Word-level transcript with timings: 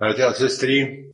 Bratři 0.00 0.22
a 0.22 0.32
sestry, 0.32 1.04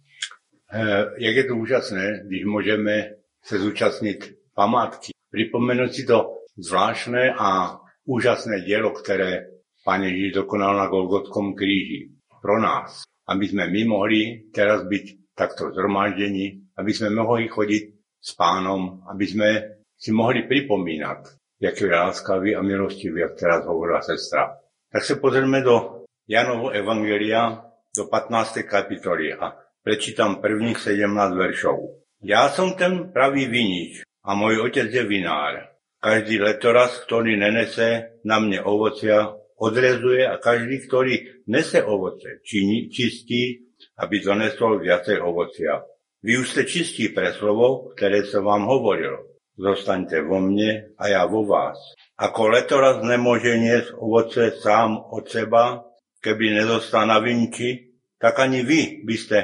eh, 0.72 1.04
jak 1.18 1.36
je 1.36 1.44
to 1.44 1.56
úžasné, 1.56 2.20
když 2.26 2.44
můžeme 2.44 3.10
se 3.44 3.58
zúčastnit 3.58 4.34
památky. 4.54 5.12
Připomenout 5.32 5.92
si 5.92 6.06
to 6.06 6.38
zvláštné 6.56 7.34
a 7.38 7.78
úžasné 8.04 8.60
dělo, 8.60 8.90
které 8.90 9.46
Pán 9.84 10.02
Ježíš 10.02 10.32
dokonal 10.32 10.76
na 10.76 10.86
Golgotskom 10.86 11.54
kríži 11.54 12.10
pro 12.42 12.60
nás, 12.60 13.02
aby 13.28 13.48
jsme 13.48 13.70
my 13.70 13.84
mohli 13.84 14.42
teraz 14.54 14.84
být 14.88 15.18
takto 15.34 15.70
zhromaždení, 15.70 16.62
aby 16.78 16.94
jsme 16.94 17.10
mohli 17.10 17.48
chodit 17.48 17.94
s 18.22 18.34
pánom, 18.34 19.02
aby 19.10 19.26
jsme 19.26 19.62
si 19.98 20.12
mohli 20.12 20.42
připomínat, 20.42 21.18
jak 21.60 21.80
je 21.80 21.90
láskavý 21.90 22.56
a 22.56 22.62
milostivý, 22.62 23.20
jak 23.20 23.34
teraz 23.40 23.66
hovorila 23.66 24.02
sestra. 24.02 24.56
Tak 24.92 25.04
se 25.04 25.16
pozrieme 25.16 25.60
do 25.60 26.02
Janovo 26.28 26.68
Evangelia, 26.68 27.65
do 27.96 28.04
15. 28.04 28.62
kapitoly 28.62 29.32
a 29.34 29.56
prečítam 29.82 30.36
prvních 30.36 30.78
17 30.78 31.34
veršov. 31.34 31.78
Já 32.22 32.48
jsem 32.48 32.72
ten 32.72 33.12
pravý 33.12 33.46
vinič 33.46 34.02
a 34.24 34.34
můj 34.34 34.60
otec 34.60 34.92
je 34.92 35.04
vinár. 35.04 35.68
Každý 36.00 36.38
letoraz, 36.38 37.00
ktorý 37.08 37.40
nenese 37.40 38.20
na 38.24 38.36
mne 38.38 38.60
ovocia, 38.62 39.32
odrezuje 39.56 40.28
a 40.28 40.36
každý, 40.36 40.84
ktorý 40.86 41.14
nese 41.48 41.82
ovoce, 41.82 42.44
činí, 42.44 42.92
čistí, 42.92 43.64
aby 43.96 44.20
donesol 44.20 44.78
viacej 44.78 45.18
ovocia. 45.24 45.80
Vy 46.22 46.44
už 46.44 46.46
ste 46.52 46.62
čistí 46.68 47.08
pre 47.08 47.32
slovo, 47.32 47.96
ktoré 47.96 48.28
som 48.28 48.44
vám 48.44 48.68
hovoril. 48.68 49.40
Zostaňte 49.56 50.20
vo 50.20 50.36
mne 50.36 50.92
a 51.00 51.08
ja 51.08 51.24
vo 51.24 51.48
vás. 51.48 51.80
Ako 52.20 52.52
letoraz 52.52 53.00
nemôže 53.00 53.56
niesť 53.56 53.96
ovoce 53.96 54.52
sám 54.52 55.00
od 55.00 55.24
seba, 55.32 55.80
keby 56.20 56.60
nezostal 56.60 57.08
na 57.08 57.22
vinči, 57.22 57.85
tak 58.20 58.40
ani 58.40 58.64
vy 58.64 59.04
by 59.04 59.16
ste 59.16 59.38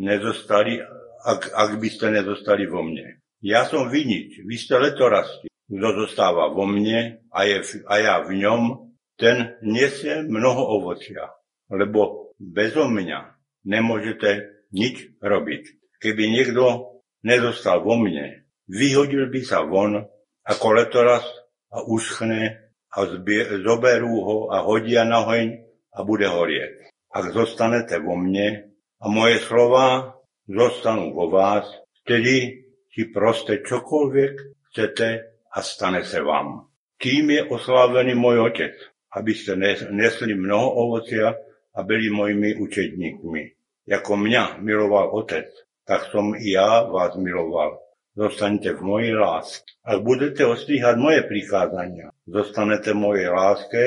nezostali, 0.00 0.80
ak, 1.24 1.52
ak 1.52 1.70
by 1.80 1.88
ste 1.88 2.06
nezostali 2.12 2.64
vo 2.66 2.84
mne. 2.84 3.20
Ja 3.44 3.68
som 3.68 3.92
vinič, 3.92 4.40
vy 4.44 4.56
ste 4.56 4.80
letorasti. 4.80 5.52
Kto 5.64 5.88
zostáva 6.04 6.52
vo 6.52 6.68
mne 6.68 7.24
a, 7.32 7.40
je, 7.48 7.84
a 7.88 7.94
ja 8.00 8.14
v 8.24 8.36
ňom, 8.40 8.92
ten 9.16 9.56
nesie 9.62 10.26
mnoho 10.26 10.80
ovocia, 10.80 11.32
lebo 11.70 12.32
bezo 12.36 12.90
mňa 12.90 13.32
nemôžete 13.64 14.64
nič 14.74 15.16
robiť. 15.22 15.62
Keby 16.02 16.24
niekto 16.28 17.00
nezostal 17.24 17.80
vo 17.80 17.96
mne, 17.96 18.44
vyhodil 18.68 19.30
by 19.32 19.40
sa 19.40 19.64
von 19.64 20.04
ako 20.44 20.66
letoraz 20.76 21.24
a 21.72 21.80
uschne 21.88 22.60
a 22.92 22.98
zbie, 23.08 23.64
zoberú 23.64 24.14
ho 24.20 24.36
a 24.52 24.60
hodia 24.60 25.08
na 25.08 25.24
hoň 25.24 25.64
a 25.94 25.98
bude 26.04 26.28
horieť. 26.28 26.93
Ak 27.14 27.30
zostanete 27.30 28.02
vo 28.02 28.18
mne 28.18 28.74
a 28.98 29.06
moje 29.06 29.38
slova 29.38 30.18
zostanú 30.50 31.14
vo 31.14 31.30
vás, 31.30 31.62
vtedy 32.02 32.66
si 32.90 33.06
proste 33.14 33.62
čokoľvek 33.62 34.34
chcete 34.74 35.08
a 35.54 35.58
stane 35.62 36.02
sa 36.02 36.26
vám. 36.26 36.66
Tým 36.98 37.30
je 37.30 37.42
oslávený 37.46 38.18
môj 38.18 38.50
otec, 38.50 38.74
aby 39.14 39.30
ste 39.30 39.54
nesli 39.94 40.34
mnoho 40.34 40.74
ovocia 40.74 41.38
a 41.70 41.78
byli 41.86 42.10
mojimi 42.10 42.58
učedníkmi. 42.58 43.42
Jako 43.86 44.12
mňa 44.18 44.58
miloval 44.58 45.14
otec, 45.14 45.46
tak 45.86 46.10
som 46.10 46.34
i 46.34 46.58
ja 46.58 46.82
vás 46.82 47.14
miloval. 47.14 47.78
Zostanete 48.14 48.74
v 48.74 48.82
mojej 48.82 49.14
láske. 49.14 49.70
Ak 49.86 50.02
budete 50.02 50.46
ostríhať 50.46 50.98
moje 50.98 51.26
prikázania, 51.26 52.10
zostanete 52.26 52.94
v 52.94 53.02
mojej 53.06 53.28
láske, 53.30 53.82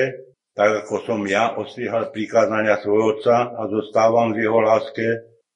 tak 0.58 0.82
ako 0.82 1.06
som 1.06 1.22
ja 1.22 1.54
ostríhal 1.54 2.10
prikázania 2.10 2.82
svojho 2.82 3.14
otca 3.14 3.54
a 3.54 3.70
zostávam 3.70 4.34
v 4.34 4.42
jeho 4.42 4.58
láske, 4.58 5.06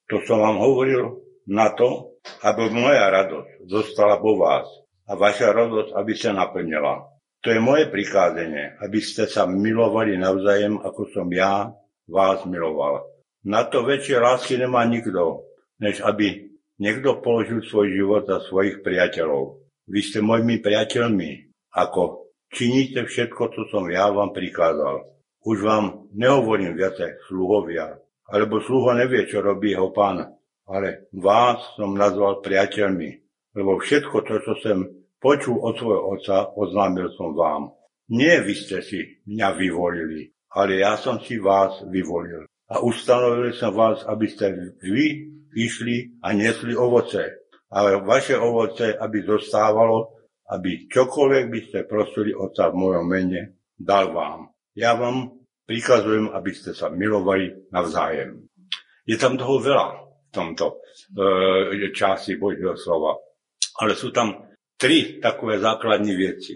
to 0.06 0.22
som 0.22 0.39
vám 0.39 0.62
hovoril 0.62 1.19
na 1.50 1.75
to, 1.75 2.22
aby 2.47 2.70
moja 2.70 3.11
radosť 3.11 3.67
zostala 3.67 4.23
vo 4.23 4.39
vás 4.39 4.70
a 5.11 5.19
vaša 5.19 5.50
radosť, 5.50 5.98
aby 5.98 6.12
sa 6.14 6.30
naplnila. 6.30 7.02
To 7.42 7.51
je 7.51 7.58
moje 7.58 7.90
prikázenie, 7.90 8.79
aby 8.79 9.02
ste 9.02 9.27
sa 9.27 9.51
milovali 9.51 10.14
navzájem, 10.14 10.79
ako 10.79 11.11
som 11.11 11.27
ja 11.34 11.74
vás 12.07 12.46
miloval. 12.46 13.02
Na 13.42 13.67
to 13.67 13.83
väčšie 13.83 14.23
lásky 14.23 14.55
nemá 14.55 14.86
nikto, 14.86 15.51
než 15.83 15.98
aby 16.07 16.46
niekto 16.79 17.19
položil 17.19 17.67
svoj 17.67 17.90
život 17.90 18.23
za 18.30 18.39
svojich 18.46 18.86
priateľov. 18.86 19.67
Vy 19.90 20.01
ste 20.07 20.23
mojimi 20.23 20.63
priateľmi, 20.63 21.51
ako 21.74 22.21
činíte 22.52 23.08
všetko, 23.08 23.42
čo 23.57 23.63
som 23.73 23.89
ja 23.89 24.13
vám 24.13 24.30
prikázal. 24.36 25.08
Už 25.42 25.58
vám 25.64 26.07
nehovorím 26.14 26.79
viacej 26.79 27.27
sluhovia, 27.27 27.98
alebo 28.30 28.63
sluho 28.63 28.95
nevie, 28.95 29.27
čo 29.27 29.42
robí 29.42 29.74
jeho 29.74 29.90
pán, 29.90 30.23
ale 30.68 31.11
vás 31.11 31.58
som 31.74 31.98
nazval 31.98 32.45
priateľmi, 32.45 33.11
lebo 33.58 33.83
všetko 33.83 34.17
to, 34.23 34.35
čo 34.46 34.52
som 34.63 34.79
počul 35.18 35.58
od 35.58 35.74
svojho 35.74 36.02
otca, 36.14 36.36
oznámil 36.55 37.11
som 37.18 37.35
vám. 37.35 37.74
Nie 38.13 38.45
vy 38.45 38.55
ste 38.55 38.84
si 38.84 39.23
mňa 39.27 39.48
vyvolili, 39.58 40.30
ale 40.52 40.84
ja 40.84 40.95
som 41.01 41.19
si 41.19 41.40
vás 41.40 41.83
vyvolil. 41.89 42.46
A 42.73 42.80
ustanovil 42.80 43.52
som 43.52 43.74
vás, 43.74 44.05
aby 44.07 44.27
ste 44.30 44.52
vy 44.80 45.29
išli 45.52 46.19
a 46.24 46.33
nesli 46.33 46.73
ovoce. 46.73 47.45
Ale 47.73 48.05
vaše 48.05 48.36
ovoce, 48.36 48.92
aby 48.96 49.24
zostávalo, 49.24 50.21
aby 50.52 50.86
čokoľvek 50.92 51.45
by 51.48 51.61
ste 51.64 51.89
prosili 51.89 52.36
Otca 52.36 52.68
v 52.68 52.79
mojom 52.79 53.07
mene, 53.08 53.57
dal 53.73 54.13
vám. 54.13 54.52
Ja 54.77 54.92
vám 54.95 55.40
prikazujem, 55.64 56.29
aby 56.29 56.52
ste 56.52 56.77
sa 56.77 56.92
milovali 56.92 57.73
navzájem. 57.73 58.45
Je 59.08 59.17
tam 59.17 59.40
toho 59.40 59.58
veľa 59.58 59.86
v 59.98 60.30
tomto 60.30 60.85
e, 61.17 61.89
časti 61.90 62.36
Božieho 62.36 62.77
slova. 62.77 63.17
Ale 63.80 63.96
sú 63.96 64.13
tam 64.13 64.52
tri 64.77 65.18
takové 65.18 65.58
základní 65.58 66.17
věci. 66.17 66.52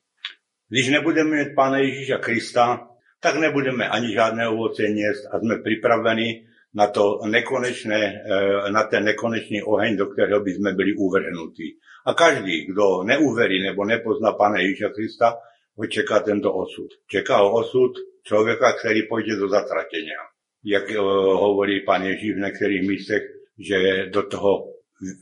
Když 0.69 0.89
nebudeme 0.89 1.37
mít 1.37 1.55
Pána 1.55 1.79
Ježíša 1.79 2.19
Krista, 2.19 2.89
tak 3.21 3.37
nebudeme 3.37 3.89
ani 3.89 4.13
žádné 4.13 4.49
ovoce 4.49 4.83
niesť 4.87 5.31
a 5.33 5.41
sme 5.41 5.63
pripravení 5.63 6.46
na, 6.77 6.87
to 6.93 7.25
nekonečné, 7.25 8.01
eh, 8.21 8.71
na 8.71 8.85
ten 8.85 9.05
nekonečný 9.05 9.65
oheň, 9.65 9.97
do 9.97 10.07
kterého 10.13 10.45
by 10.45 10.53
sme 10.53 10.71
byli 10.77 10.93
uvrhnutí. 10.93 11.81
A 12.07 12.15
každý, 12.15 12.69
kdo 12.69 13.03
neuverí 13.03 13.65
nebo 13.65 13.85
nepozná 13.85 14.37
Pána 14.37 14.61
Ježíša 14.61 14.93
Krista, 14.93 15.41
ho 15.77 15.85
čeká 15.89 16.21
tento 16.21 16.53
osud. 16.53 16.89
Čeká 17.09 17.41
ho 17.41 17.53
osud 17.53 17.97
člověka, 18.23 18.73
který 18.81 19.09
pôjde 19.09 19.37
do 19.37 19.49
zatratenia. 19.49 20.21
Jak 20.65 20.89
uh, 20.91 20.99
hovorí 21.37 21.85
pán 21.85 22.03
Ježíš 22.03 22.35
v 22.35 22.43
niektorých 22.43 22.83
místech, 22.89 23.23
že 23.55 24.09
do 24.11 24.23
toho 24.23 24.73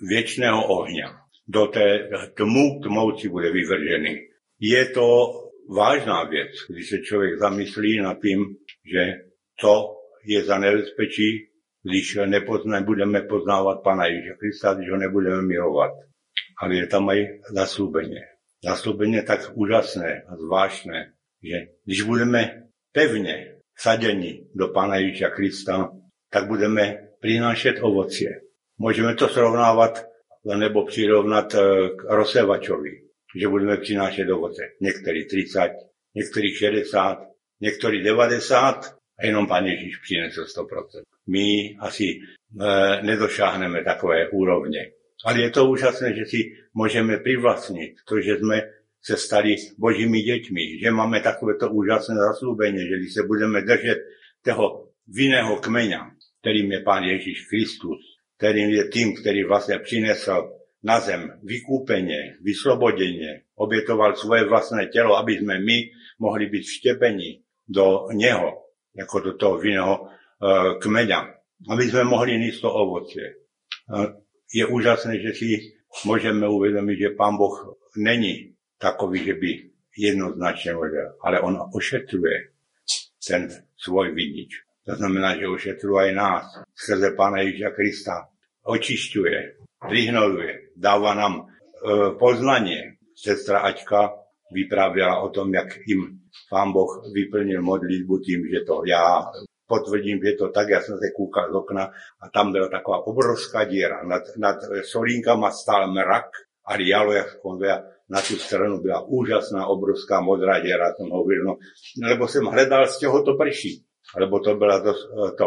věčného 0.09 0.57
ohňa 0.57 1.25
do 1.49 1.67
té 1.67 2.09
tmu 2.35 2.81
tmouci 2.81 3.29
bude 3.29 3.53
vyvržený. 3.53 4.17
Je 4.61 4.85
to 4.85 5.33
vážná 5.69 6.25
věc, 6.25 6.51
když 6.69 6.89
se 6.89 6.99
člověk 6.99 7.39
zamyslí 7.39 8.01
nad 8.01 8.17
tím, 8.23 8.57
že 8.93 9.13
to 9.61 9.97
je 10.27 10.45
za 10.45 10.59
nebezpečí, 10.59 11.55
když 11.85 12.19
nepozna, 12.27 12.81
budeme 12.81 13.21
poznávat 13.23 13.83
Pana 13.83 14.07
Ježíša 14.07 14.35
Krista, 14.35 14.75
když 14.75 14.91
ho 14.91 14.97
nebudeme 14.97 15.43
milovat. 15.43 15.93
Ale 16.63 16.77
je 16.77 16.87
tam 16.87 17.09
aj 17.09 17.45
zaslúbenie. 17.51 18.25
Zaslúbenie 18.65 19.23
tak 19.23 19.53
úžasné 19.53 20.25
a 20.25 20.33
zvláštne, 20.39 21.13
že 21.43 21.77
když 21.85 22.03
budeme 22.03 22.71
pevne 22.95 23.61
sadení 23.77 24.49
do 24.55 24.73
Pána 24.73 24.97
Ježíša 25.03 25.31
Krista, 25.35 25.91
tak 26.31 26.49
budeme 26.49 27.15
prinášať 27.21 27.83
ovocie. 27.83 28.41
Môžeme 28.81 29.15
to 29.15 29.29
srovnávať 29.29 30.09
nebo 30.45 30.85
přirovnat 30.85 31.55
eh, 31.55 31.61
k 31.97 32.01
rozsevačovi, 32.05 32.93
že 33.37 33.49
budeme 33.49 33.77
přinášet 33.77 34.31
ovoce. 34.31 34.63
Některý 34.81 35.27
30, 35.27 35.73
některý 36.15 36.55
60, 36.55 37.19
některý 37.61 38.03
90 38.03 38.85
a 38.85 39.04
jenom 39.23 39.47
Pán 39.47 39.67
Ježíš 39.67 39.97
přinesl 39.97 40.45
100%. 40.45 41.03
My 41.27 41.77
asi 41.81 42.05
e, 42.05 42.19
nedošáhneme 43.03 43.85
takové 43.85 44.29
úrovně. 44.29 44.91
Ale 45.25 45.41
je 45.41 45.51
to 45.51 45.71
úžasné, 45.71 46.15
že 46.15 46.25
si 46.25 46.39
můžeme 46.75 47.17
privlastnit 47.19 47.95
to, 48.09 48.21
že 48.21 48.37
jsme 48.37 48.63
se 49.03 49.17
stali 49.17 49.57
božími 49.79 50.21
děťmi, 50.21 50.79
že 50.83 50.91
máme 50.91 51.21
takovéto 51.21 51.71
úžasné 51.71 52.15
zaslúbenie, 52.15 52.89
že 52.89 52.97
když 52.97 53.13
se 53.15 53.23
budeme 53.23 53.63
držet 53.63 53.99
toho 54.45 54.89
vinného 55.09 55.57
kmeňa, 55.57 56.11
kterým 56.41 56.73
je 56.73 56.81
Pán 56.81 57.05
Ježíš 57.05 57.49
Kristus, 57.49 58.01
ktorým 58.37 58.69
je 58.69 58.85
tým, 58.89 59.17
ktorý 59.17 59.45
vlastne 59.49 59.81
prinesol 59.81 60.53
na 60.85 61.01
zem 61.01 61.33
vykúpenie, 61.41 62.41
vyslobodenie, 62.45 63.49
obietoval 63.57 64.17
svoje 64.17 64.45
vlastné 64.45 64.93
telo, 64.93 65.17
aby 65.17 65.41
sme 65.41 65.61
my 65.61 65.79
mohli 66.21 66.53
byť 66.53 66.65
vštepení 66.65 67.41
do 67.65 68.13
neho, 68.13 68.64
ako 68.95 69.17
do 69.21 69.33
toho 69.35 69.55
vinného 69.59 69.95
e, 69.95 70.03
kmeňa, 70.79 71.21
aby 71.71 71.85
sme 71.91 72.07
mohli 72.07 72.39
niesť 72.39 72.61
to 72.63 72.71
ovocie. 72.71 73.27
E, 73.27 73.35
je 74.55 74.65
úžasné, 74.67 75.19
že 75.19 75.33
si 75.35 75.49
môžeme 76.07 76.47
uvedomiť, 76.47 76.97
že 76.99 77.17
Pán 77.19 77.35
Boh 77.35 77.79
není 77.99 78.55
takový, 78.79 79.27
že 79.27 79.35
by 79.35 79.51
jednoznačne 79.95 80.75
vedel, 80.79 81.15
ale 81.23 81.43
on 81.43 81.59
ošetruje 81.75 82.55
ten 83.23 83.51
svoj 83.79 84.15
vinič. 84.15 84.63
To 84.85 84.95
znamená, 84.95 85.39
že 85.41 85.49
ošetruje 85.49 86.11
aj 86.11 86.13
nás 86.13 86.45
skrze 86.77 87.17
Pána 87.17 87.41
Ježíša 87.41 87.71
Krista. 87.73 88.17
Očišťuje, 88.65 89.37
prihnojuje, 89.81 90.77
dáva 90.77 91.13
nám 91.17 91.35
e, 91.37 91.43
poznanie. 92.17 92.97
Sestra 93.15 93.63
Aťka 93.63 94.24
vyprávěla 94.55 95.21
o 95.21 95.29
tom, 95.35 95.51
jak 95.51 95.83
im 95.91 96.23
pán 96.47 96.71
Boh 96.71 97.03
vyplnil 97.11 97.63
modlitbu 97.63 98.15
tým, 98.23 98.47
že 98.47 98.63
to 98.63 98.87
ja 98.87 99.27
potvrdím, 99.67 100.21
že 100.21 100.37
to 100.37 100.53
tak, 100.53 100.69
ja 100.69 100.81
som 100.85 101.01
sa 101.01 101.09
kúkal 101.11 101.51
z 101.51 101.55
okna 101.57 101.85
a 102.21 102.25
tam 102.29 102.53
byla 102.53 102.69
taková 102.69 103.09
obrovská 103.09 103.65
diera. 103.65 104.05
Nad, 104.05 104.23
nad 104.37 104.61
solínkama 104.85 105.51
stál 105.51 105.89
mrak 105.89 106.29
a 106.69 106.77
rialo 106.77 107.13
jak 107.13 107.41
konveja. 107.41 107.83
Na 108.05 108.21
tú 108.21 108.37
stranu 108.37 108.85
byla 108.85 109.01
úžasná, 109.09 109.65
obrovská 109.65 110.21
modrá 110.21 110.61
diera, 110.61 110.93
som 110.93 111.09
hovoril, 111.09 111.49
no, 111.49 111.57
lebo 112.05 112.29
som 112.29 112.53
hledal, 112.53 112.85
z 112.85 113.01
čoho 113.01 113.25
to 113.25 113.33
prší. 113.33 113.81
Lebo 114.21 114.45
to 114.45 114.61
byla 114.61 114.85
to, 114.85 114.93
to. 115.41 115.47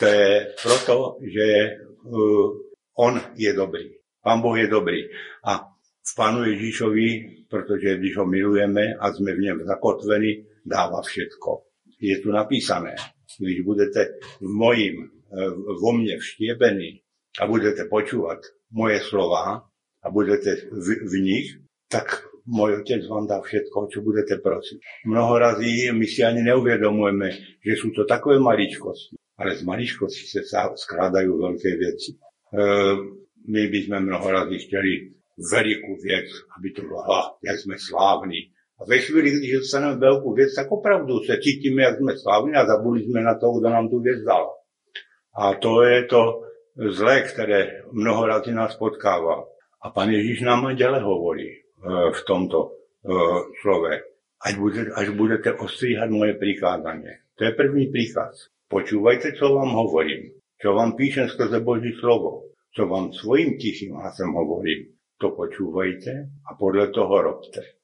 To 0.00 0.04
je 0.08 0.56
proto, 0.56 1.20
že 1.20 1.46
uh, 2.08 2.48
on 2.96 3.20
je 3.36 3.52
dobrý. 3.52 3.92
Pán 4.24 4.40
Boh 4.40 4.56
je 4.56 4.66
dobrý. 4.72 5.04
A 5.44 5.68
v 6.12 6.14
Pánu 6.16 6.44
Ježíšovi, 6.44 7.08
protože 7.50 7.96
když 7.96 8.16
ho 8.16 8.26
milujeme 8.26 8.94
a 9.00 9.12
sme 9.12 9.34
v 9.34 9.40
něm 9.40 9.58
zakotvení, 9.64 10.44
dáva 10.66 11.02
všetko. 11.02 11.62
Je 12.00 12.18
tu 12.18 12.30
napísané, 12.32 12.94
když 13.40 13.60
budete 13.60 14.08
v 14.40 14.48
mojím, 14.48 14.96
eh, 15.04 15.50
vo 15.52 15.92
mne 15.92 16.16
vštiebení 16.18 17.00
a 17.40 17.46
budete 17.46 17.84
počúvať 17.84 18.38
moje 18.72 19.00
slova 19.00 19.68
a 20.02 20.06
budete 20.10 20.70
v, 20.72 20.86
v 21.08 21.14
nich, 21.20 21.46
tak 21.88 22.24
môj 22.48 22.80
otec 22.80 23.04
vám 23.08 23.28
dá 23.28 23.40
všetko, 23.44 23.92
čo 23.92 24.00
budete 24.00 24.40
prosiť. 24.40 25.04
Mnoho 25.04 25.36
razy 25.36 25.92
my 25.92 26.06
si 26.08 26.24
ani 26.24 26.40
neuvedomujeme, 26.44 27.60
že 27.60 27.74
sú 27.76 27.92
to 27.92 28.08
takové 28.08 28.40
maličkosti, 28.40 29.20
ale 29.36 29.56
z 29.56 29.62
maličkosti 29.68 30.24
sa 30.44 30.72
skládajú 30.72 31.28
veľké 31.28 31.70
veci. 31.76 32.16
E, 32.16 32.18
my 33.48 33.62
by 33.68 33.78
sme 33.84 33.96
mnoho 34.00 34.26
razy 34.32 34.56
chceli 34.64 35.17
veľkú 35.38 35.92
vec, 36.02 36.28
aby 36.58 36.68
to 36.74 36.82
bolo, 36.82 37.38
jak 37.46 37.56
sme 37.62 37.78
slávni, 37.78 38.50
a 38.80 38.84
ve 38.84 38.98
chvíli, 38.98 39.30
když 39.30 39.52
dostaneme 39.52 39.96
velkou 39.96 40.34
věc, 40.34 40.54
tak 40.54 40.70
opravdu 40.70 41.18
se 41.18 41.38
cítíme, 41.42 41.82
jak 41.82 41.96
jsme 41.98 42.18
slavní 42.18 42.54
a 42.54 42.66
zabuli 42.66 43.02
jsme 43.02 43.20
na 43.20 43.34
to, 43.34 43.46
kdo 43.58 43.68
nám 43.70 43.88
tu 43.88 44.00
věc 44.00 44.22
dal. 44.22 44.54
A 45.38 45.54
to 45.54 45.82
je 45.82 46.04
to 46.04 46.40
zlé, 46.88 47.22
které 47.22 47.82
mnoho 47.92 48.26
razy 48.26 48.52
nás 48.52 48.76
potkává. 48.76 49.44
A 49.82 49.90
pan 49.90 50.10
Ježíš 50.10 50.40
nám 50.40 50.76
děle 50.76 51.00
hovorí 51.00 51.48
e, 51.48 51.58
v 52.12 52.24
tomto 52.26 52.70
e, 52.70 52.70
slove. 53.62 54.00
Až, 54.46 54.54
bude, 54.54 54.86
až 54.94 55.08
budete 55.08 55.52
ostříhat 55.52 56.10
moje 56.10 56.34
prikázanie. 56.34 57.18
To 57.38 57.44
je 57.44 57.50
první 57.50 57.86
príkaz. 57.86 58.46
Počúvajte, 58.68 59.32
co 59.32 59.54
vám 59.54 59.70
hovorím. 59.70 60.30
Čo 60.62 60.74
vám 60.74 60.92
píšem 60.92 61.28
skrze 61.28 61.60
Boží 61.60 61.92
slovo. 62.00 62.42
Co 62.74 62.86
vám 62.86 63.12
svojim 63.12 63.58
tichým 63.58 63.94
hlasem 63.94 64.28
hovorím. 64.28 64.97
To 65.18 65.34
počúvajte 65.34 66.12
a 66.46 66.54
podle 66.54 66.88
toho 66.94 67.22
robte 67.22 67.78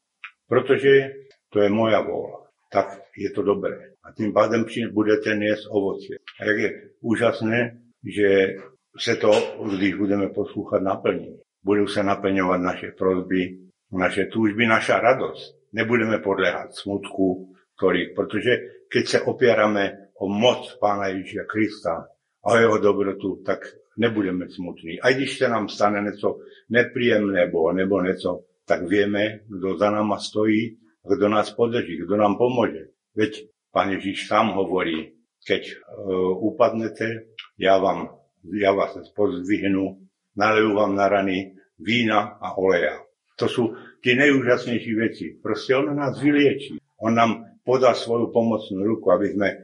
protože 0.48 1.12
to 1.48 1.60
je 1.60 1.68
moja 1.70 2.00
vôľa. 2.02 2.46
Tak 2.70 3.10
je 3.16 3.30
to 3.30 3.42
dobré. 3.42 3.94
A 4.02 4.12
tým 4.12 4.34
pádem 4.34 4.66
budete 4.90 5.34
niesť 5.34 5.70
ovocie. 5.70 6.16
A 6.40 6.44
jak 6.44 6.58
je 6.58 6.70
úžasné, 7.00 7.58
že 8.04 8.58
se 8.98 9.16
to, 9.16 9.30
když 9.66 9.94
budeme 9.94 10.28
poslúchať, 10.28 10.82
naplní. 10.82 11.38
Budú 11.64 11.86
sa 11.86 12.02
naplňovať 12.02 12.60
naše 12.60 12.88
prozby, 12.92 13.70
naše 13.92 14.26
túžby, 14.26 14.66
naša 14.66 15.00
radosť. 15.00 15.72
Nebudeme 15.72 16.18
podlehať 16.18 16.74
smutku, 16.76 17.54
ktorý, 17.78 18.14
pretože 18.14 18.86
keď 18.86 19.04
sa 19.06 19.18
opierame 19.26 20.14
o 20.20 20.30
moc 20.30 20.78
Pána 20.78 21.10
Ježíša 21.10 21.44
Krista 21.50 21.94
a 22.42 22.46
o 22.46 22.58
jeho 22.58 22.78
dobrotu, 22.78 23.42
tak 23.42 23.66
nebudeme 23.96 24.50
smutní. 24.50 25.00
Aj 25.00 25.14
když 25.14 25.38
sa 25.38 25.48
nám 25.48 25.68
stane 25.68 26.02
něco 26.02 26.38
nepríjemné 26.70 27.50
nebo, 27.72 28.02
něco 28.02 28.40
tak 28.66 28.88
vieme, 28.88 29.44
kto 29.44 29.78
za 29.78 29.90
nama 29.90 30.18
stojí, 30.18 30.76
kto 31.04 31.28
nás 31.28 31.50
podrží, 31.52 32.00
kto 32.00 32.16
nám 32.16 32.36
pomôže. 32.36 32.96
Veď 33.14 33.46
Pán 33.74 33.90
Ježiš 33.90 34.30
sám 34.30 34.54
hovorí, 34.56 35.12
keď 35.44 35.62
uh, 35.66 36.32
upadnete, 36.40 37.28
ja, 37.58 37.76
vám, 37.76 38.16
ja 38.54 38.72
vás 38.72 38.96
pozdvihnu, 39.12 40.00
nalejú 40.38 40.78
vám 40.78 40.96
na 40.96 41.06
rany 41.10 41.58
vína 41.76 42.38
a 42.40 42.56
oleja. 42.56 43.02
To 43.36 43.50
sú 43.50 43.62
tie 44.00 44.14
najúžasnejšie 44.14 44.94
veci. 44.94 45.26
Proste 45.42 45.74
on 45.74 45.90
nás 45.92 46.16
vylieči. 46.22 46.78
On 47.02 47.10
nám 47.12 47.60
podá 47.66 47.92
svoju 47.92 48.30
pomocnú 48.30 48.86
ruku, 48.86 49.10
aby 49.10 49.34
sme 49.34 49.48
e, 49.50 49.56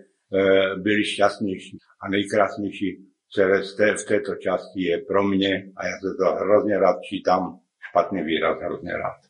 byli 0.82 1.02
šťastnejší 1.06 2.02
a 2.02 2.04
najkrásnejší 2.10 2.88
celé 3.30 3.62
v 3.96 4.04
tejto 4.04 4.34
časti 4.36 4.80
je 4.90 4.96
pro 5.06 5.22
mne 5.22 5.72
a 5.76 5.80
ja 5.86 5.96
sa 6.02 6.10
to 6.18 6.26
hrozne 6.44 6.76
rád 6.78 6.98
čítam 7.06 7.62
špatný 7.90 8.22
výraz 8.22 8.60
hrozně 8.60 8.92
rád. 8.92 9.20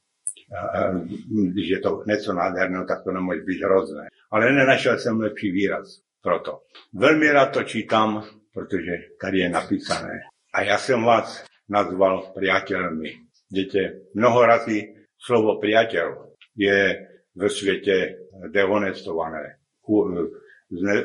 Když 1.52 1.68
je 1.68 1.78
to 1.80 2.02
něco 2.06 2.32
nádherného, 2.32 2.84
tak 2.84 3.04
to 3.04 3.12
nemůže 3.12 3.40
být 3.40 3.62
hrozné. 3.62 4.08
Ale 4.30 4.52
nenašel 4.52 4.98
jsem 4.98 5.20
lepší 5.20 5.50
výraz 5.50 6.00
proto. 6.22 6.60
Velmi 6.94 7.30
rád 7.30 7.46
to 7.46 7.62
čítám, 7.62 8.24
protože 8.54 8.92
tady 9.20 9.38
je 9.38 9.48
napísané. 9.48 10.20
A 10.54 10.62
já 10.62 10.78
jsem 10.78 11.02
vás 11.04 11.44
nazval 11.68 12.34
priateľmi. 12.34 13.10
Viete, 13.50 14.10
mnoho 14.14 14.46
razy 14.46 14.94
slovo 15.18 15.62
priateľ 15.62 16.34
je 16.56 17.06
ve 17.34 17.48
světě 17.50 18.18
dehonestované, 18.50 19.56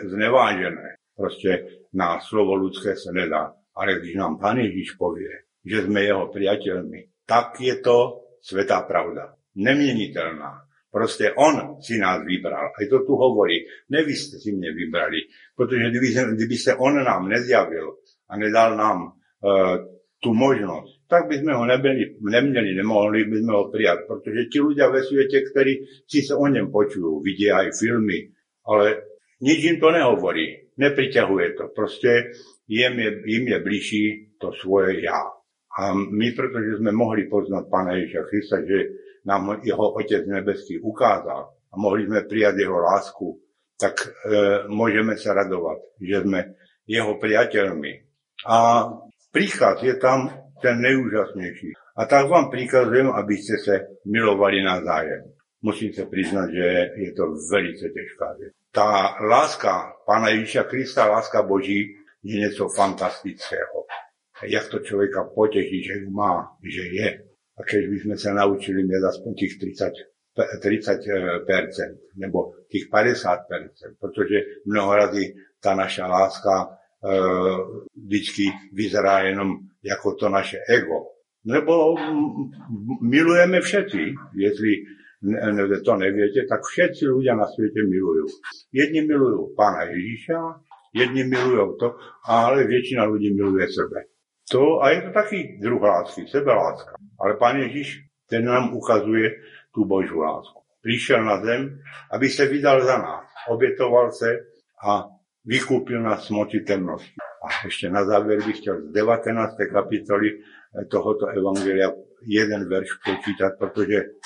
znevážené. 0.05 0.95
Prostě 1.17 1.67
na 1.93 2.19
slovo 2.19 2.55
ľudské 2.55 2.95
se 2.95 3.11
nedá. 3.11 3.53
Ale 3.75 3.99
když 3.99 4.15
nám 4.15 4.39
Pán 4.39 4.57
Ježíš 4.57 4.95
povie, 4.95 5.31
že 5.65 5.83
sme 5.83 6.03
jeho 6.03 6.27
priateľmi, 6.31 7.25
tak 7.25 7.59
je 7.59 7.75
to 7.81 8.27
svetá 8.41 8.81
pravda. 8.81 9.35
Neměnitelná. 9.55 10.61
Prostě 10.91 11.31
on 11.35 11.81
si 11.81 11.97
nás 11.97 12.23
vybral. 12.23 12.71
A 12.71 12.79
to 12.89 12.99
tu 13.03 13.15
hovorí. 13.15 13.67
Ne 13.89 14.03
vy 14.03 14.15
ste 14.15 14.39
si 14.39 14.55
mne 14.55 14.71
vybrali. 14.71 15.27
Protože 15.55 15.89
kdyby, 15.89 16.07
kdyby 16.35 16.55
se 16.57 16.75
on 16.75 17.03
nám 17.03 17.27
nezjavil 17.27 17.99
a 18.29 18.37
nedal 18.37 18.77
nám 18.77 18.99
uh, 19.03 19.75
tu 20.23 20.33
možnosť, 20.33 21.05
tak 21.07 21.27
by 21.27 21.35
sme 21.37 21.53
ho 21.53 21.65
nebyli, 21.65 22.17
neměli, 22.21 22.75
nemohli 22.75 23.27
by 23.27 23.37
sme 23.43 23.53
ho 23.53 23.63
prijať. 23.69 24.07
Protože 24.07 24.41
ti 24.49 24.57
ľudia 24.63 24.87
ve 24.89 25.03
svete, 25.03 25.37
ktorí 25.51 25.73
si 26.07 26.23
sa 26.23 26.39
o 26.39 26.47
ňom 26.47 26.71
počujú, 26.71 27.19
vidia 27.21 27.59
aj 27.59 27.75
filmy, 27.75 28.31
ale 28.65 29.14
nič 29.45 29.59
im 29.69 29.77
to 29.77 29.93
nehovorí. 29.93 30.73
Nepriťahuje 30.75 31.47
to. 31.55 31.63
Proste 31.71 32.33
im 32.65 32.97
je, 32.97 33.11
im 33.29 33.43
je 33.45 33.57
bližší 33.61 34.05
to 34.41 34.49
svoje 34.57 35.05
ja. 35.05 35.21
A 35.75 35.93
my, 35.93 36.33
pretože 36.33 36.81
sme 36.81 36.89
mohli 36.89 37.29
poznať 37.29 37.63
Pána 37.69 37.99
Ježiša 37.99 38.21
Krista, 38.25 38.57
že 38.65 38.79
nám 39.27 39.61
jeho 39.61 39.93
Otec 39.93 40.23
Nebeský 40.25 40.79
ukázal 40.79 41.51
a 41.51 41.75
mohli 41.75 42.07
sme 42.07 42.23
prijať 42.23 42.63
jeho 42.63 42.79
lásku, 42.79 43.27
tak 43.75 43.99
e, 43.99 44.07
môžeme 44.71 45.19
sa 45.19 45.35
radovať, 45.35 45.99
že 45.99 46.17
sme 46.23 46.39
jeho 46.87 47.19
priateľmi. 47.19 47.93
A 48.47 48.87
príklad 49.35 49.83
je 49.83 49.99
tam 49.99 50.31
ten 50.63 50.79
nejúžasnejší. 50.79 51.75
A 51.99 52.07
tak 52.07 52.31
vám 52.31 52.47
prikazujem, 52.47 53.11
aby 53.11 53.35
ste 53.35 53.59
sa 53.59 53.75
milovali 54.07 54.63
na 54.63 54.79
zájem. 54.79 55.27
Musím 55.59 55.91
sa 55.91 56.07
priznať, 56.07 56.47
že 56.51 56.67
je 57.03 57.11
to 57.11 57.35
veľmi 57.51 57.73
ťažká 57.75 58.27
vec. 58.39 58.53
Tá 58.75 59.15
láska 59.23 59.95
Pána 60.03 60.35
Ježiša 60.35 60.67
Krista, 60.67 61.07
láska 61.07 61.47
Boží, 61.47 61.95
je 62.19 62.35
niečo 62.35 62.67
fantastického 62.67 63.75
jak 64.43 64.67
to 64.67 64.79
človeka 64.79 65.23
poteší, 65.35 65.83
že 65.83 65.93
ju 66.03 66.11
má, 66.11 66.51
že 66.59 66.83
je. 66.91 67.09
A 67.55 67.63
keď 67.63 67.87
by 67.87 67.97
sme 68.03 68.15
sa 68.19 68.35
naučili 68.35 68.83
mať 68.83 69.15
aspoň 69.15 69.31
tých 69.39 69.55
30, 69.63 70.59
30 70.59 72.19
nebo 72.19 72.51
tých 72.67 72.91
50% 72.91 73.95
protože 73.99 74.67
mnoho 74.67 74.91
razy 74.95 75.31
tá 75.63 75.71
naša 75.71 76.07
láska 76.07 76.55
e, 76.59 76.67
vždycky 77.95 78.51
vyzerá 78.75 79.19
jenom 79.19 79.55
jako 79.83 80.11
to 80.19 80.29
naše 80.29 80.57
ego. 80.67 81.15
Nebo 81.45 81.95
milujeme 83.01 83.61
všetci, 83.61 84.01
jestli 84.35 84.71
to 85.81 85.93
neviete, 85.97 86.45
tak 86.45 86.61
všetci 86.61 87.09
ľudia 87.09 87.33
na 87.33 87.49
svete 87.49 87.81
milujú. 87.81 88.29
Jedni 88.69 89.05
milujú 89.05 89.57
pána 89.57 89.89
Ježíša, 89.89 90.37
jedni 90.93 91.25
milujú 91.25 91.75
to, 91.81 91.87
ale 92.29 92.69
väčšina 92.69 93.03
ľudí 93.09 93.33
miluje 93.33 93.65
sebe. 93.67 94.15
To, 94.53 94.77
a 94.77 94.93
je 94.93 95.09
to 95.09 95.11
taký 95.11 95.57
druh 95.57 95.81
lásky, 95.81 96.29
sebeláska. 96.29 96.93
Ale 97.17 97.33
Pán 97.41 97.57
Ježiš, 97.57 98.05
ten 98.29 98.45
nám 98.45 98.77
ukazuje 98.77 99.41
tú 99.73 99.89
Božiu 99.89 100.21
lásku. 100.21 100.61
Prišiel 100.85 101.25
na 101.25 101.41
zem, 101.41 101.81
aby 102.13 102.29
sa 102.29 102.45
vydal 102.45 102.85
za 102.85 103.01
nás. 103.01 103.25
Obetoval 103.49 104.13
sa 104.13 104.29
a 104.85 105.09
vykúpil 105.41 105.97
nás 105.97 106.29
z 106.29 106.37
moci 106.37 106.61
temnosti. 106.61 107.17
A 107.41 107.65
ešte 107.65 107.89
na 107.89 108.05
záver 108.05 108.41
bych 108.41 108.61
chcel 108.61 108.89
z 108.89 108.93
19. 108.93 109.57
kapitoly 109.73 110.41
tohoto 110.89 111.29
evangelia 111.33 111.89
jeden 112.25 112.65
verš 112.65 113.01
prečítať, 113.05 113.57
pretože 113.57 114.17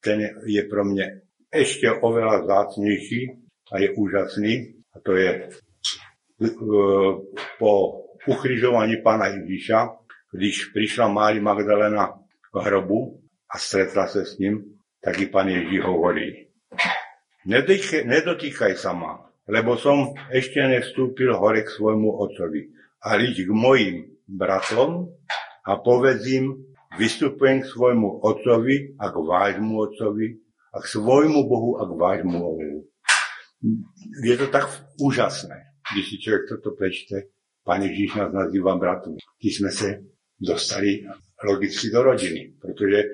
ten 0.00 0.44
je 0.48 0.62
pro 0.64 0.84
mne 0.84 1.24
ešte 1.52 1.90
oveľa 1.90 2.48
zácnejší 2.48 3.20
a 3.70 3.74
je 3.80 3.88
úžasný. 3.94 4.54
A 4.90 4.96
to 5.04 5.14
je 5.14 5.50
po 7.60 7.72
ukrižovaní 8.26 9.04
pána 9.04 9.30
Ježíša, 9.30 9.96
když 10.32 10.72
prišla 10.72 11.08
Mári 11.08 11.40
Magdalena 11.40 12.16
k 12.50 12.54
hrobu 12.64 13.20
a 13.50 13.58
stretla 13.58 14.08
sa 14.08 14.24
s 14.24 14.38
ním, 14.40 14.80
tak 15.00 15.20
i 15.20 15.26
pán 15.26 15.48
Ježíš 15.48 15.82
hovorí, 15.84 16.48
nedotýkaj, 17.46 18.04
nedotýkaj 18.04 18.72
sa 18.76 18.92
ma, 18.92 19.20
lebo 19.48 19.76
som 19.80 20.12
ešte 20.30 20.60
nevstúpil 20.60 21.32
hore 21.34 21.64
k 21.64 21.72
svojmu 21.72 22.08
otcovi, 22.20 22.70
ale 23.04 23.32
íď 23.32 23.48
k 23.48 23.50
mojim 23.52 23.96
bratom 24.28 25.08
a 25.66 25.72
povedz 25.80 26.24
im, 26.30 26.69
vystupujem 26.98 27.62
k 27.62 27.70
svojmu 27.70 28.22
otcovi 28.22 28.96
a 28.98 29.10
k 29.10 29.16
vášmu 29.16 29.74
otcovi 29.78 30.26
a 30.74 30.76
k 30.80 30.86
svojmu 30.86 31.40
Bohu 31.48 31.70
a 31.78 31.86
k 31.86 31.92
vášmu 31.94 32.38
Bohu. 32.38 32.86
Je 34.24 34.36
to 34.36 34.46
tak 34.46 34.66
úžasné, 35.00 35.56
když 35.92 36.04
si 36.08 36.16
človek 36.18 36.48
toto 36.48 36.72
prečte. 36.74 37.28
Pán 37.60 37.84
Ježíš 37.84 38.16
nás 38.16 38.32
nazýva 38.32 38.80
bratom. 38.80 39.20
Ty 39.36 39.48
sme 39.52 39.68
sa 39.68 40.00
dostali 40.40 41.04
logicky 41.44 41.92
do 41.92 42.00
rodiny, 42.00 42.56
pretože 42.56 42.98
e, 43.04 43.08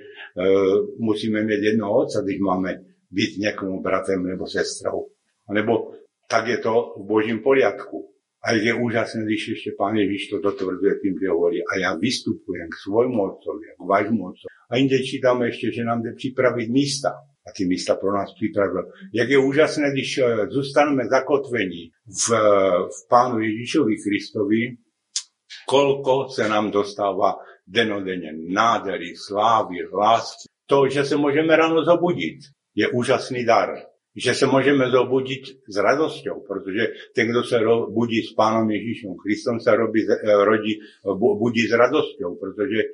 musíme 1.03 1.43
mať 1.43 1.61
jednoho 1.75 2.07
otca, 2.07 2.23
když 2.23 2.39
máme 2.39 2.71
byť 3.11 3.31
niekomu 3.39 3.83
bratem 3.83 4.23
nebo 4.23 4.47
sestrou. 4.47 5.11
Nebo 5.51 5.99
tak 6.31 6.47
je 6.47 6.59
to 6.59 6.95
v 6.99 7.03
Božím 7.07 7.43
poriadku. 7.43 8.16
A 8.47 8.55
je 8.55 8.71
úžasné, 8.71 9.27
když 9.27 9.59
ešte 9.59 9.75
Pán 9.75 9.99
Ježiš 9.99 10.31
to 10.31 10.39
dotvrdzuje 10.39 11.03
tým, 11.03 11.19
že 11.19 11.35
hovorí, 11.35 11.59
a 11.67 11.73
ja 11.83 11.91
vystupujem 11.99 12.71
k 12.71 12.79
svojmu 12.79 13.19
otcovi, 13.19 13.75
k 13.75 13.83
vášmu 13.83 14.23
otcovi. 14.23 14.53
A 14.71 14.73
inde 14.79 15.03
čítame 15.03 15.51
ešte, 15.51 15.75
že 15.75 15.83
nám 15.83 16.07
jde 16.07 16.15
pripraviť 16.15 16.69
místa. 16.71 17.11
A 17.47 17.49
ty 17.51 17.67
místa 17.67 17.95
pro 17.99 18.15
nás 18.15 18.35
pripravil. 18.39 18.91
Jak 19.15 19.29
je 19.31 19.39
úžasné, 19.39 19.87
když 19.95 20.19
e, 20.19 20.23
zostaneme 20.51 21.07
zakotvení 21.07 21.95
v, 22.07 22.25
v 22.91 22.99
Pánu 23.07 23.39
Ježišovi 23.39 23.95
Kristovi, 24.03 24.61
koľko 25.67 26.31
sa 26.31 26.51
nám 26.51 26.71
dostáva 26.71 27.39
denodenne 27.67 28.31
nádery, 28.51 29.15
slávy, 29.15 29.87
lásky. 29.91 30.47
To, 30.67 30.91
že 30.91 31.07
sa 31.07 31.15
môžeme 31.19 31.55
ráno 31.55 31.87
zobudiť, 31.87 32.39
je 32.75 32.87
úžasný 32.91 33.47
dar 33.47 33.75
že 34.17 34.33
sa 34.33 34.49
môžeme 34.49 34.89
zobudiť 34.89 35.69
s 35.69 35.77
radosťou, 35.77 36.49
pretože 36.49 37.13
ten, 37.13 37.29
kto 37.29 37.45
sa 37.45 37.61
budí 37.93 38.25
s 38.25 38.33
Pánom 38.33 38.65
Ježišom 38.65 39.13
Kristom, 39.21 39.61
sa 39.61 39.77
robí, 39.77 40.09
e, 40.09 40.17
rodí, 40.25 40.81
budí 41.13 41.69
s 41.69 41.77
radosťou, 41.77 42.41
pretože 42.41 42.81
e, 42.81 42.89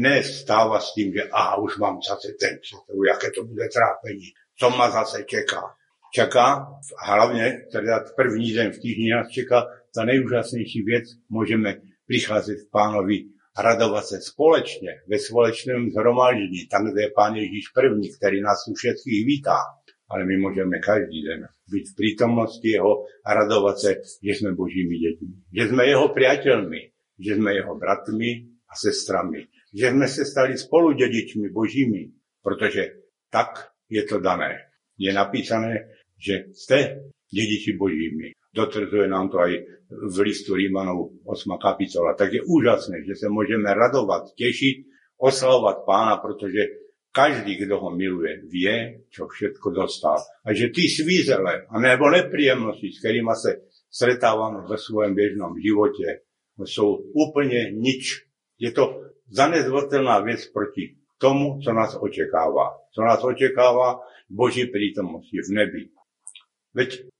nestáva 0.00 0.80
s 0.80 0.96
tým, 0.96 1.12
že 1.12 1.28
a 1.28 1.60
už 1.60 1.76
mám 1.76 2.00
zase 2.00 2.32
ten 2.40 2.56
jaké 3.04 3.28
to 3.36 3.44
bude 3.44 3.68
trápení, 3.68 4.32
co 4.56 4.66
ma 4.72 4.90
zase 4.90 5.28
čeká. 5.28 5.76
Čaká, 6.10 6.66
hlavne 7.06 7.70
teda 7.70 8.02
první 8.16 8.50
deň 8.50 8.66
v 8.74 8.80
týždni 8.82 9.08
nás 9.14 9.30
čeká 9.30 9.70
tá 9.94 10.02
nejúžasnejší 10.02 10.80
vec, 10.82 11.06
môžeme 11.30 11.82
prichádzať 12.10 12.66
k 12.66 12.72
pánovi 12.72 13.18
a 13.54 13.58
radovať 13.62 14.04
sa 14.06 14.18
společne, 14.18 15.02
ve 15.06 15.18
společnom 15.18 15.90
zhromaždení, 15.90 16.66
tam, 16.66 16.90
kde 16.90 17.10
je 17.10 17.14
pán 17.14 17.34
Ježiš 17.34 17.74
první, 17.74 18.10
ktorý 18.14 18.42
nás 18.42 18.62
tu 18.66 18.74
všetkých 18.74 19.22
vítá 19.26 19.58
ale 20.10 20.26
my 20.26 20.34
môžeme 20.42 20.82
každý 20.82 21.22
deň 21.22 21.40
byť 21.70 21.84
v 21.86 21.96
prítomnosti 21.96 22.66
Jeho 22.66 23.06
a 23.22 23.30
radovať 23.30 23.76
sa, 23.78 23.90
že 24.18 24.32
sme 24.34 24.58
Božími 24.58 24.98
deťmi. 24.98 25.54
Že 25.54 25.64
sme 25.70 25.82
Jeho 25.86 26.06
priateľmi, 26.10 26.82
že 27.14 27.32
sme 27.38 27.50
Jeho 27.54 27.72
bratmi 27.78 28.30
a 28.66 28.74
sestrami. 28.74 29.46
Že 29.70 29.86
sme 29.94 30.06
sa 30.10 30.22
stali 30.26 30.58
spolu 30.58 30.98
dedičmi 30.98 31.54
Božími, 31.54 32.10
pretože 32.42 33.14
tak 33.30 33.70
je 33.86 34.02
to 34.02 34.18
dané. 34.18 34.66
Je 34.98 35.14
napísané, 35.14 35.94
že 36.18 36.50
ste 36.58 37.06
dediči 37.30 37.78
Božími. 37.78 38.34
Dotvrzuje 38.50 39.06
nám 39.06 39.30
to 39.30 39.38
aj 39.38 39.62
v 39.90 40.16
listu 40.26 40.58
Rímanov 40.58 41.22
8. 41.22 41.54
kapitola. 41.54 42.18
Tak 42.18 42.34
je 42.34 42.42
úžasné, 42.42 43.06
že 43.06 43.14
sa 43.14 43.30
môžeme 43.30 43.70
radovať, 43.70 44.34
tešiť, 44.34 44.76
oslavovať 45.22 45.76
pána, 45.86 46.18
pretože 46.18 46.79
každý, 47.10 47.58
kto 47.62 47.78
ho 47.78 47.90
miluje, 47.90 48.46
vie, 48.46 49.06
čo 49.10 49.26
všetko 49.26 49.74
dostal. 49.74 50.18
A 50.46 50.54
že 50.54 50.70
tí 50.70 50.86
svízele, 50.86 51.66
alebo 51.70 52.10
nepríjemnosti, 52.10 52.90
s 52.90 53.02
ktorými 53.02 53.34
sa 53.34 53.54
stretávame 53.90 54.62
vo 54.66 54.78
svojom 54.78 55.12
bežnom 55.14 55.58
živote, 55.58 56.26
sú 56.62 57.10
úplne 57.16 57.74
nič. 57.74 58.26
Je 58.60 58.70
to 58.70 59.14
zanezvateľná 59.32 60.22
vec 60.22 60.44
proti 60.54 61.00
tomu, 61.18 61.58
co 61.58 61.70
nás 61.72 61.96
očekáva. 61.96 62.78
Co 62.92 63.00
nás 63.02 63.20
očekáva 63.24 64.00
Boží 64.30 64.68
prítomnosti 64.68 65.34
v 65.34 65.48
nebi. 65.50 65.82
Veď 66.76 67.10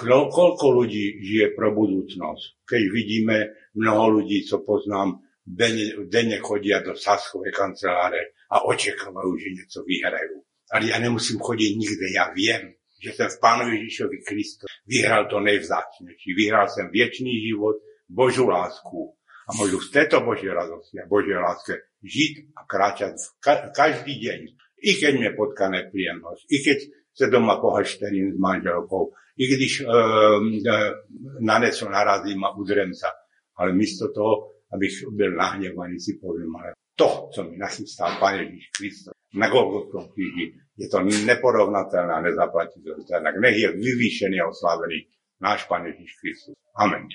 koľko 0.00 0.66
ľudí 0.80 1.20
žije 1.20 1.52
pro 1.52 1.72
budúcnosť. 1.76 2.64
Keď 2.64 2.82
vidíme 2.88 3.36
mnoho 3.76 4.20
ľudí, 4.20 4.44
co 4.48 4.64
poznám, 4.64 5.20
denne, 5.44 6.08
denne 6.08 6.38
chodia 6.40 6.80
do 6.80 6.96
Saskovej 6.96 7.52
kanceláre 7.52 8.36
a 8.50 8.66
očakávajú, 8.66 9.32
že 9.38 9.48
niečo 9.54 9.80
vyhrajú. 9.86 10.42
Ale 10.70 10.90
ja 10.90 10.98
nemusím 10.98 11.38
chodiť 11.38 11.70
nikde, 11.78 12.06
ja 12.14 12.30
viem, 12.34 12.74
že 13.00 13.16
som 13.16 13.32
v 13.32 13.40
Pánu 13.40 13.64
Ježišovi 13.74 14.18
Kristu 14.22 14.68
vyhral 14.84 15.26
to 15.26 15.40
nevzácnejšie. 15.40 16.36
Vyhral 16.36 16.68
som 16.68 16.92
viečný 16.92 17.32
život, 17.40 17.80
Božú 18.10 18.50
lásku 18.50 19.14
a 19.46 19.50
môžu 19.54 19.78
z 19.78 19.88
tejto 19.94 20.26
Božej 20.26 20.50
radosti 20.50 20.98
a 20.98 21.06
Božej 21.06 21.38
láske 21.38 21.74
žiť 22.02 22.58
a 22.58 22.60
kráčať 22.66 23.14
ka- 23.38 23.70
každý 23.70 24.18
deň. 24.18 24.40
I 24.80 24.90
keď 24.98 25.12
mi 25.14 25.28
potká 25.36 25.70
nepríjemnosť, 25.70 26.42
i 26.50 26.56
keď 26.58 26.78
sa 27.14 27.26
doma 27.30 27.62
pohašterím 27.62 28.34
s 28.34 28.38
manželkou, 28.38 29.14
i 29.36 29.44
když 29.46 29.80
e, 29.80 29.84
e, 29.84 30.92
na 31.40 31.58
něco 31.58 31.88
narazím 31.88 32.44
a 32.44 32.56
udrem 32.56 32.94
sa. 32.94 33.08
Ale 33.56 33.72
místo 33.72 34.08
toho, 34.12 34.52
abych 34.72 34.92
byl 35.10 35.32
nahněvaný, 35.36 36.00
si 36.00 36.16
poviem, 36.16 36.56
ale 36.56 36.72
to, 37.00 37.32
co 37.32 37.40
mi 37.48 37.56
nachystal 37.56 38.20
Pán 38.20 38.36
Ježíš 38.44 38.68
Kristus 38.76 39.16
na 39.32 39.48
Golgotskom 39.48 40.12
kríži, 40.12 40.52
je 40.76 40.86
to 40.92 41.00
neporovnateľné 41.00 42.12
a 42.12 42.20
nezaplatiteľné. 42.20 43.08
Tak 43.08 43.36
nech 43.40 43.56
je 43.56 43.68
vyvýšený 43.72 44.36
a 44.44 44.52
oslávený 44.52 45.08
náš 45.40 45.64
Pán 45.64 45.88
Ježíš 45.88 46.12
Kristus. 46.20 46.56
Amen. 46.76 47.08